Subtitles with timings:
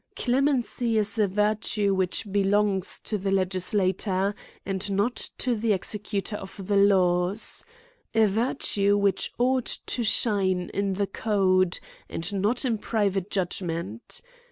[0.15, 4.35] Clemency is a virtue which belongs to the legisla tor,
[4.65, 7.63] and not to the executor of the laws;
[8.15, 11.77] a virtue which ought to shine in the code,
[12.09, 14.21] and not in pri vate judgment.